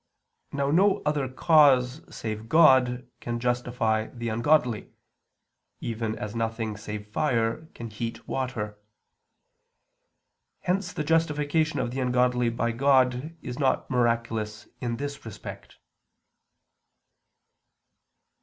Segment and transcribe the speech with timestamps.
[0.51, 4.89] Now no other cause save God can justify the ungodly,
[5.79, 8.79] even as nothing save fire can heat water.
[10.61, 15.77] Hence the justification of the ungodly by God is not miraculous in this respect.